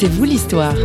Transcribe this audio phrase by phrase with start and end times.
[0.00, 0.76] C'est vous l'histoire.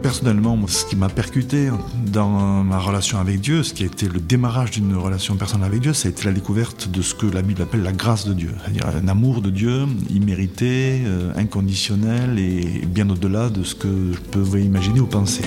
[0.00, 1.68] Personnellement, ce qui m'a percuté
[2.10, 5.80] dans ma relation avec Dieu, ce qui a été le démarrage d'une relation personnelle avec
[5.82, 8.32] Dieu, ça a été la découverte de ce que la Bible appelle la grâce de
[8.32, 14.14] Dieu, c'est-à-dire un amour de Dieu immérité, euh, inconditionnel et bien au-delà de ce que
[14.14, 15.42] je pouvais imaginer ou penser.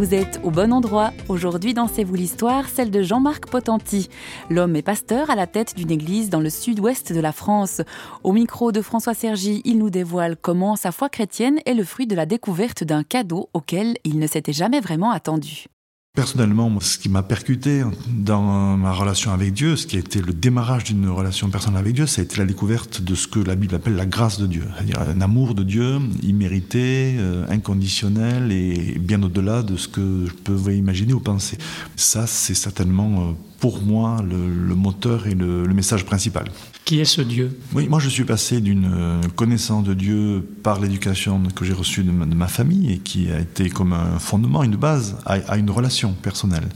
[0.00, 1.12] Vous êtes au bon endroit.
[1.28, 4.08] Aujourd'hui, dans C'est vous l'histoire, celle de Jean-Marc Potenti.
[4.48, 7.82] L'homme est pasteur à la tête d'une église dans le sud-ouest de la France.
[8.24, 12.06] Au micro de François Sergi, il nous dévoile comment sa foi chrétienne est le fruit
[12.06, 15.66] de la découverte d'un cadeau auquel il ne s'était jamais vraiment attendu.
[16.12, 20.32] Personnellement, ce qui m'a percuté dans ma relation avec Dieu, ce qui a été le
[20.32, 23.54] démarrage d'une relation personnelle avec Dieu, ça a été la découverte de ce que la
[23.54, 28.98] Bible appelle la grâce de Dieu, c'est-à-dire un amour de Dieu immérité, euh, inconditionnel et
[28.98, 31.58] bien au-delà de ce que je pouvais imaginer ou penser.
[31.94, 36.46] Ça, c'est certainement euh, pour moi le, moteur et le, le, message principal.
[36.84, 37.56] Qui est ce Dieu?
[37.74, 42.02] Oui, moi je suis passé d'une euh, connaissance de Dieu par l'éducation que j'ai reçue
[42.02, 45.56] de, de ma, famille et qui a été comme un fondement, une base à, à
[45.58, 46.68] une relation personnelle.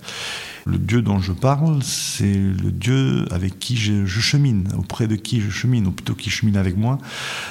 [0.66, 5.40] Le Dieu dont je parle, c'est le Dieu avec qui je, chemine, auprès de qui
[5.40, 6.98] je chemine, ou plutôt qui chemine avec moi.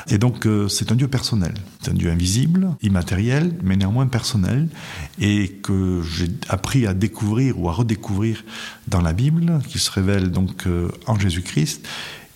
[0.10, 1.54] Et donc, euh, c'est un Dieu personnel.
[1.82, 4.68] C'est un Dieu invisible, immatériel, mais néanmoins personnel,
[5.20, 8.44] et que j'ai appris à découvrir ou à redécouvrir
[8.88, 11.88] dans la Bible, qui se révèle donc euh, en Jésus-Christ,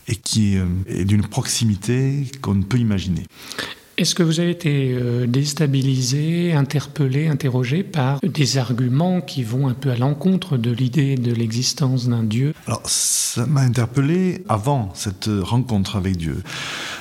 [0.07, 3.23] et qui euh, est d'une proximité qu'on ne peut imaginer.
[3.97, 9.73] Est-ce que vous avez été euh, déstabilisé, interpellé, interrogé par des arguments qui vont un
[9.73, 12.53] peu à l'encontre de l'idée de l'existence d'un Dieu?
[12.67, 16.43] Alors, ça m'a interpellé avant cette rencontre avec Dieu.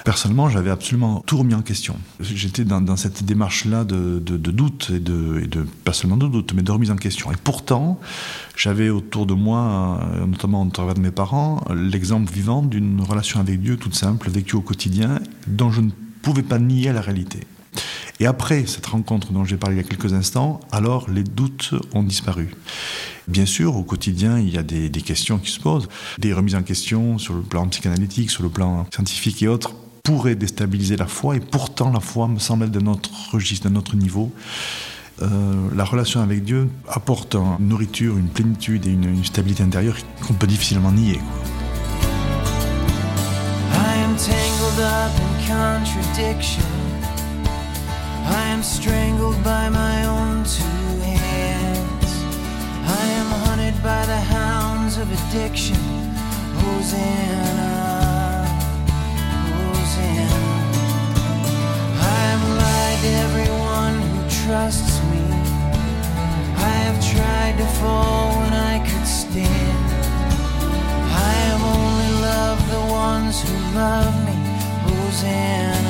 [0.07, 1.97] Personnellement, j'avais absolument tout remis en question.
[2.21, 6.73] J'étais dans, cette démarche-là de, doute, et de, et de, pas seulement doute, mais de
[6.73, 7.31] remise en question.
[7.31, 8.01] Et pourtant,
[8.57, 13.61] j'avais autour de moi, notamment au travers de mes parents, l'exemple vivant d'une relation avec
[13.61, 15.91] Dieu toute simple, vécue au quotidien, dont je ne
[16.27, 17.39] pouvais pas nier la réalité.
[18.19, 21.75] Et après cette rencontre dont j'ai parlé il y a quelques instants, alors les doutes
[21.95, 22.51] ont disparu.
[23.29, 25.89] Bien sûr, au quotidien, il y a des, questions qui se posent,
[26.19, 29.73] des remises en question sur le plan psychanalytique, sur le plan scientifique et autres,
[30.03, 33.77] pourraient déstabiliser la foi, et pourtant la foi me semble être d'un autre registre, d'un
[33.77, 34.33] autre niveau.
[35.23, 35.29] Euh,
[35.77, 40.35] la relation avec Dieu apporte une nourriture, une plénitude et une, une stabilité intérieure qu'on
[40.35, 41.19] peut difficilement nier.
[41.19, 41.57] Quoi.
[44.79, 46.65] Up in contradiction.
[48.27, 52.13] I am strangled by my own two hands.
[52.85, 55.77] I am hunted by the hounds of addiction.
[56.61, 58.45] Hosanna,
[59.49, 60.45] Hosanna.
[61.97, 65.25] I have lied to everyone who trusts me.
[66.57, 69.89] I have tried to fall when I could stand.
[71.29, 74.26] I have only loved the ones who love me.
[75.17, 75.86] Hosanna,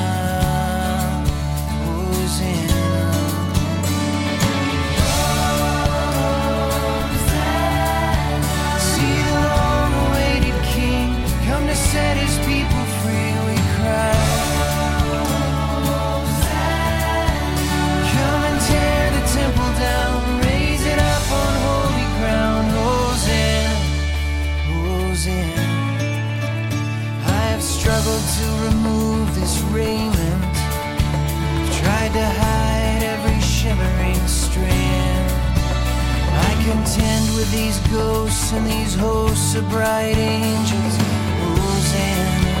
[36.77, 40.95] contend with these ghosts and these hosts of bright angels.
[41.41, 42.55] Hosanna.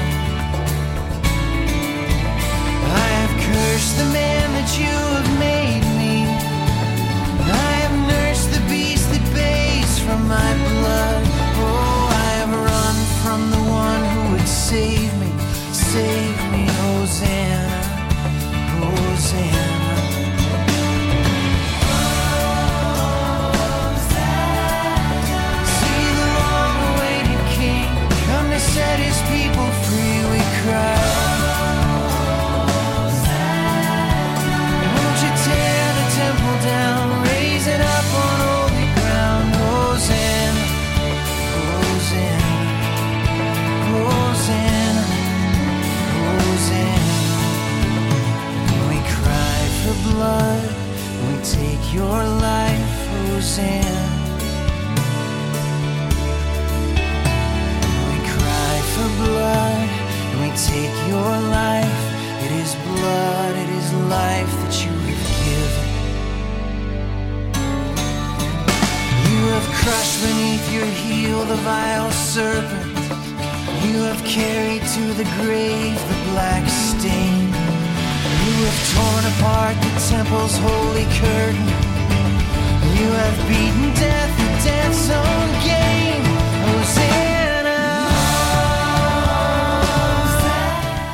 [3.03, 6.15] I have cursed the man that you have made me.
[7.69, 11.21] I have nursed the beast that bathes from my blood.
[11.61, 14.47] Oh, I have run from the one who would.
[14.47, 15.06] Save
[71.47, 72.97] the vile serpent.
[73.87, 77.47] You have carried to the grave the black stain.
[78.47, 81.67] You have torn apart the temple's holy curtain.
[82.99, 85.87] You have beaten death at death's own game.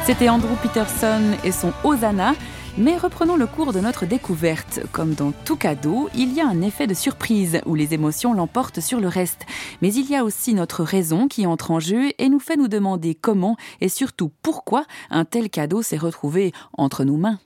[0.05, 2.33] C'était Andrew Peterson et son Hosanna.
[2.75, 4.79] Mais reprenons le cours de notre découverte.
[4.91, 8.79] Comme dans tout cadeau, il y a un effet de surprise où les émotions l'emportent
[8.79, 9.41] sur le reste.
[9.83, 12.67] Mais il y a aussi notre raison qui entre en jeu et nous fait nous
[12.67, 17.37] demander comment et surtout pourquoi un tel cadeau s'est retrouvé entre nos mains.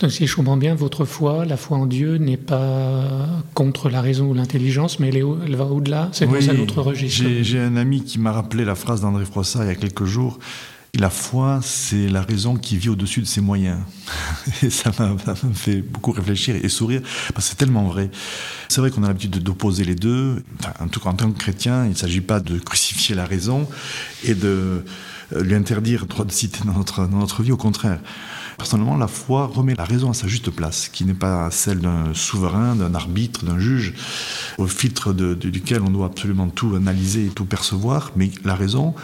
[0.00, 4.00] Donc si je comprends bien, votre foi, la foi en Dieu, n'est pas contre la
[4.00, 7.24] raison ou l'intelligence, mais elle, va au-delà, c'est oui, dans un autre registre.
[7.42, 10.38] J'ai un ami qui m'a rappelé la phrase d'André Froissart il y a quelques jours.
[10.94, 13.78] La foi, c'est la raison qui vit au-dessus de ses moyens.
[14.62, 15.14] Et ça m'a
[15.54, 17.02] fait beaucoup réfléchir et sourire,
[17.34, 18.10] parce que c'est tellement vrai.
[18.68, 20.42] C'est vrai qu'on a l'habitude d'opposer les deux.
[20.80, 23.68] en tout cas, en tant que chrétien, il ne s'agit pas de crucifier la raison
[24.24, 24.84] et de
[25.34, 28.00] euh, lui interdire droit de citer dans notre, dans notre vie, au contraire.
[28.56, 32.14] Personnellement, la foi remet la raison à sa juste place, qui n'est pas celle d'un
[32.14, 33.94] souverain, d'un arbitre, d'un juge,
[34.56, 38.94] au filtre duquel on doit absolument tout analyser et tout percevoir, mais la raison,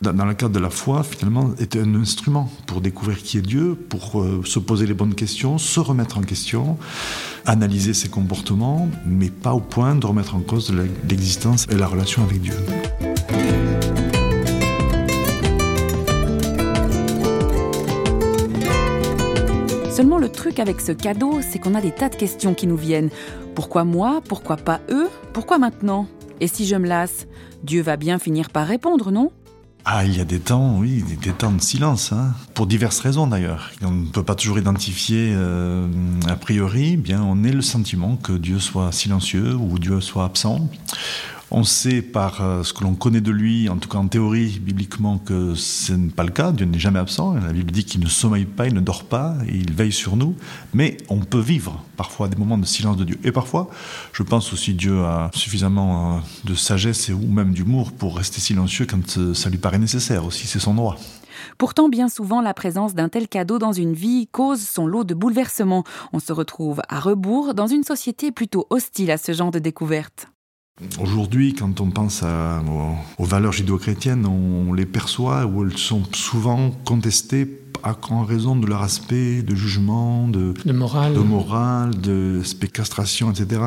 [0.00, 3.74] dans le cadre de la foi, finalement, est un instrument pour découvrir qui est Dieu,
[3.74, 6.78] pour euh, se poser les bonnes questions, se remettre en question,
[7.46, 10.72] analyser ses comportements, mais pas au point de remettre en cause
[11.08, 12.54] l'existence et la relation avec Dieu.
[19.90, 22.76] Seulement le truc avec ce cadeau, c'est qu'on a des tas de questions qui nous
[22.76, 23.10] viennent.
[23.56, 24.20] Pourquoi moi?
[24.28, 25.08] Pourquoi pas eux?
[25.32, 26.06] Pourquoi maintenant?
[26.40, 27.26] Et si je me lasse?
[27.64, 29.32] Dieu va bien finir par répondre, non?
[29.90, 32.34] Ah, il y a des temps, oui, des temps de silence, hein.
[32.52, 33.70] pour diverses raisons d'ailleurs.
[33.80, 35.88] On ne peut pas toujours identifier euh,
[36.28, 40.68] a priori, bien on ait le sentiment que Dieu soit silencieux ou Dieu soit absent.
[41.50, 44.58] On sait par euh, ce que l'on connaît de lui, en tout cas en théorie,
[44.60, 46.52] bibliquement, que ce n'est pas le cas.
[46.52, 47.34] Dieu n'est jamais absent.
[47.34, 50.36] La Bible dit qu'il ne sommeille pas, il ne dort pas, il veille sur nous.
[50.74, 53.18] Mais on peut vivre parfois des moments de silence de Dieu.
[53.24, 53.70] Et parfois,
[54.12, 58.42] je pense aussi Dieu a suffisamment euh, de sagesse et ou même d'humour pour rester
[58.42, 60.26] silencieux quand euh, ça lui paraît nécessaire.
[60.26, 60.98] Aussi, c'est son droit.
[61.56, 65.14] Pourtant, bien souvent, la présence d'un tel cadeau dans une vie cause son lot de
[65.14, 65.84] bouleversements.
[66.12, 70.28] On se retrouve à rebours dans une société plutôt hostile à ce genre de découverte.
[71.00, 72.22] Aujourd'hui, quand on pense
[73.18, 77.46] aux, valeurs judéo-chrétiennes, on, les perçoit ou elles sont souvent contestées
[78.10, 82.42] en raison de leur aspect de jugement, de, de morale, de, morale, de
[82.72, 83.62] castration, etc.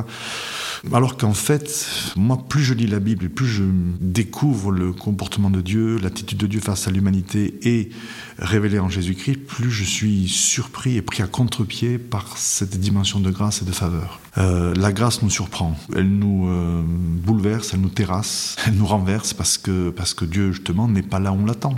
[0.94, 3.64] Alors qu'en fait, moi, plus je lis la Bible et plus je
[4.00, 7.90] découvre le comportement de Dieu, l'attitude de Dieu face à l'humanité et
[8.40, 13.30] révélé en Jésus-Christ, plus je suis surpris et pris à contre-pied par cette dimension de
[13.30, 14.20] grâce et de faveur.
[14.38, 19.34] Euh, la grâce nous surprend, elle nous euh, bouleverse, elle nous terrasse, elle nous renverse
[19.34, 21.76] parce que, parce que Dieu, justement, n'est pas là où on l'attend.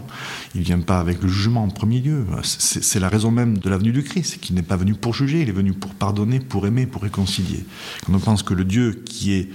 [0.56, 2.13] Il ne vient pas avec le jugement en premier lieu.
[2.44, 5.14] C'est la raison même de la venue du Christ, c'est qu'il n'est pas venu pour
[5.14, 7.66] juger, il est venu pour pardonner, pour aimer, pour réconcilier.
[8.06, 9.50] Quand on pense que le Dieu qui est,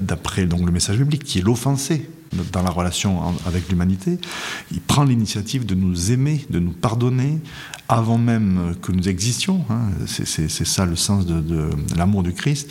[0.00, 2.08] d'après le message biblique, qui est l'offensé,
[2.52, 4.18] dans la relation avec l'humanité,
[4.70, 7.38] il prend l'initiative de nous aimer, de nous pardonner
[7.88, 9.64] avant même que nous existions.
[9.70, 9.90] Hein.
[10.06, 12.70] C'est ça le sens de, l'amour du Christ.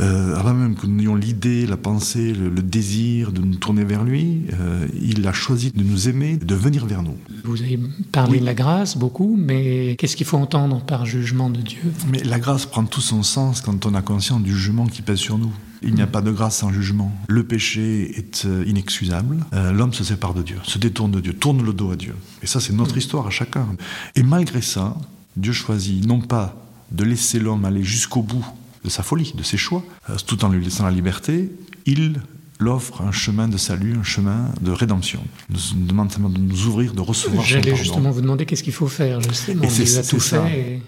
[0.00, 4.04] Euh, avant même que nous ayons l'idée, la pensée, le, désir de nous tourner vers
[4.04, 7.16] lui, euh, il a choisi de nous aimer, de venir vers nous.
[7.44, 7.78] Vous avez
[8.12, 11.80] parlé de la grâce beaucoup, mais qu'est-ce qu'il faut entendre par jugement de Dieu?
[12.10, 15.18] Mais la grâce prend tout son sens quand on a conscience du jugement qui pèse
[15.18, 15.52] sur nous.
[15.82, 17.10] Il n'y a pas de grâce sans jugement.
[17.28, 19.38] Le péché est euh, inexcusable.
[19.54, 22.14] Euh, l'homme se sépare de Dieu, se détourne de Dieu, tourne le dos à Dieu.
[22.42, 23.66] Et ça, c'est notre histoire à chacun.
[24.14, 24.96] Et malgré ça,
[25.36, 26.54] Dieu choisit non pas
[26.92, 28.44] de laisser l'homme aller jusqu'au bout
[28.84, 31.50] de sa folie, de ses choix, euh, tout en lui laissant la liberté,
[31.86, 32.20] il
[32.60, 35.20] l'offre un chemin de salut, un chemin de rédemption.
[35.48, 38.74] Il nous demande simplement de nous ouvrir, de recevoir J'allais justement vous demander qu'est-ce qu'il
[38.74, 39.20] faut faire.
[39.22, 40.44] Je sais, et c'est tout ça.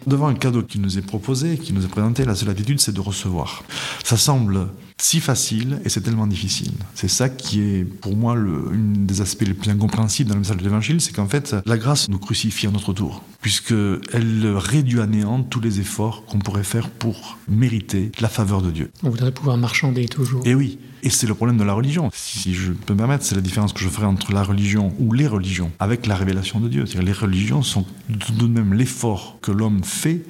[0.06, 2.92] Devant un cadeau qui nous est proposé, qui nous est présenté, la seule attitude, c'est
[2.92, 3.64] de recevoir.
[4.04, 4.68] Ça semble
[5.02, 6.72] si facile et c'est tellement difficile.
[6.94, 10.40] C'est ça qui est pour moi le, une des aspects les plus incompréhensibles dans le
[10.40, 15.00] message de l'évangile, c'est qu'en fait la grâce nous crucifie à notre tour, puisqu'elle réduit
[15.00, 18.90] à néant tous les efforts qu'on pourrait faire pour mériter la faveur de Dieu.
[19.02, 20.46] On voudrait pouvoir marchander toujours.
[20.46, 22.08] Et oui, et c'est le problème de la religion.
[22.14, 25.12] Si je peux me permettre, c'est la différence que je ferai entre la religion ou
[25.12, 26.86] les religions avec la révélation de Dieu.
[26.86, 27.84] C'est-à-dire les religions sont
[28.20, 30.22] tout de même l'effort que l'homme fait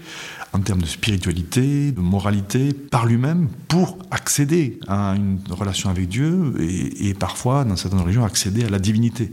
[0.52, 6.54] en termes de spiritualité, de moralité, par lui-même, pour accéder à une relation avec Dieu
[6.60, 9.32] et, parfois, dans certaines religions, accéder à la divinité.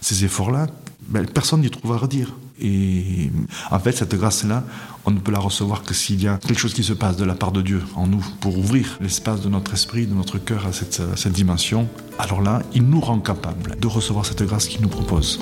[0.00, 0.66] Ces efforts-là,
[1.08, 2.34] ben, personne n'y trouve à redire.
[2.60, 3.30] Et
[3.70, 4.64] en fait, cette grâce-là,
[5.04, 7.24] on ne peut la recevoir que s'il y a quelque chose qui se passe de
[7.24, 10.66] la part de Dieu en nous pour ouvrir l'espace de notre esprit, de notre cœur
[10.66, 11.88] à cette, cette dimension.
[12.18, 15.38] Alors là, il nous rend capables de recevoir cette grâce qu'il nous propose.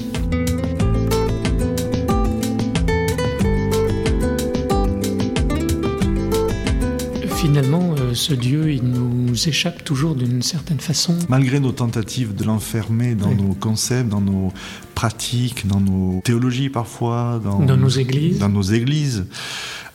[7.50, 11.16] Finalement, euh, ce Dieu, il nous échappe toujours d'une certaine façon.
[11.28, 13.36] Malgré nos tentatives de l'enfermer dans Oui.
[13.40, 14.52] nos concepts, dans nos
[14.96, 18.40] pratiques, dans nos théologies parfois, dans, Dans nos églises.
[18.40, 19.26] dans nos églises,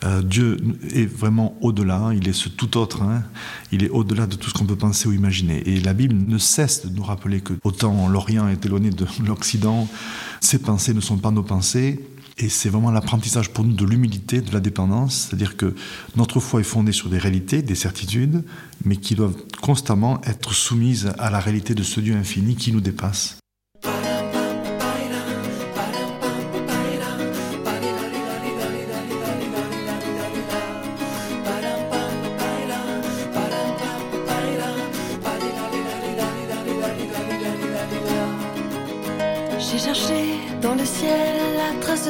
[0.02, 0.56] euh, Dieu
[0.94, 3.22] est vraiment au-delà, il est ce tout autre, hein.
[3.70, 5.62] il est au-delà de tout ce qu'on peut penser ou imaginer.
[5.68, 9.86] Et la Bible ne cesse de nous rappeler que autant l'Orient est éloigné de l'Occident,
[10.40, 12.00] ses pensées ne sont pas nos pensées.
[12.38, 15.74] Et c'est vraiment l'apprentissage pour nous de l'humilité, de la dépendance, c'est-à-dire que
[16.16, 18.44] notre foi est fondée sur des réalités, des certitudes,
[18.84, 22.80] mais qui doivent constamment être soumises à la réalité de ce Dieu infini qui nous
[22.80, 23.41] dépasse.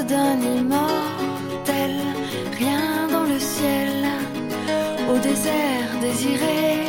[0.07, 1.95] D'un immortel,
[2.59, 4.07] rien dans le ciel,
[5.13, 6.87] au désert désiré,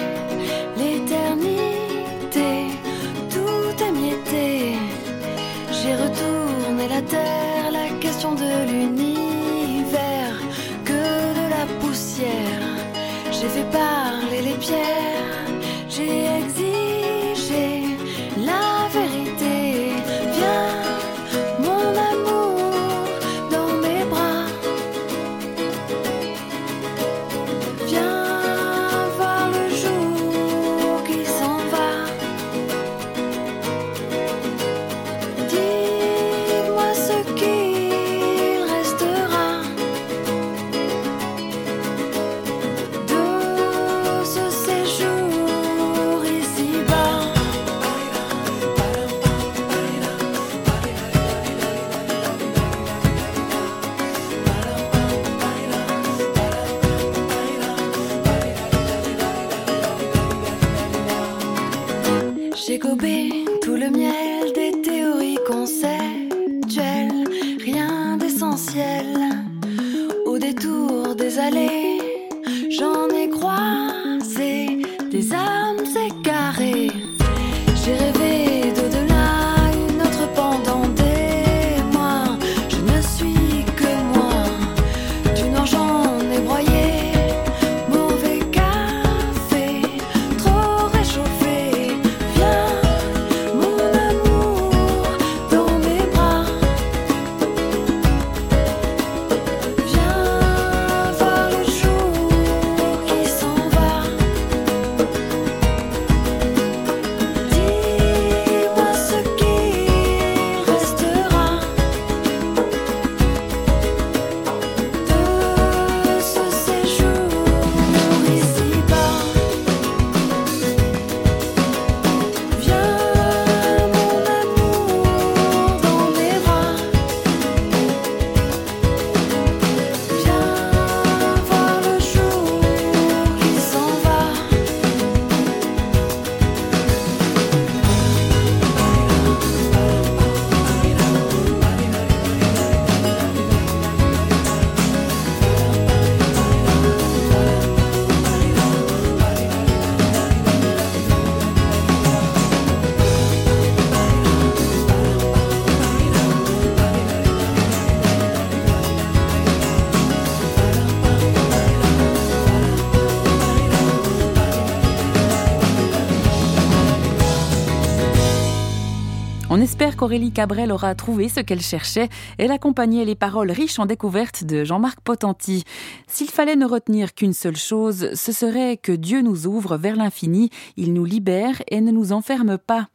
[169.63, 172.10] espère qu'Aurélie Cabrel aura trouvé ce qu'elle cherchait.
[172.38, 175.63] Elle accompagnait les paroles riches en découvertes de Jean-Marc Potenti.
[176.05, 180.50] S'il fallait ne retenir qu'une seule chose, ce serait que Dieu nous ouvre vers l'infini,
[180.75, 182.89] il nous libère et ne nous enferme pas.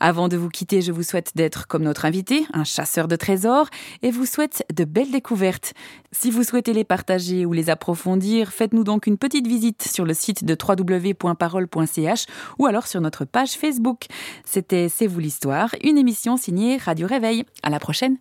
[0.00, 3.68] Avant de vous quitter, je vous souhaite d'être comme notre invité, un chasseur de trésors,
[4.02, 5.74] et vous souhaite de belles découvertes.
[6.18, 10.14] Si vous souhaitez les partager ou les approfondir, faites-nous donc une petite visite sur le
[10.14, 12.26] site de www.parole.ch
[12.58, 14.06] ou alors sur notre page Facebook.
[14.42, 17.44] C'était C'est vous l'histoire, une émission signée Radio Réveil.
[17.62, 18.16] À la prochaine.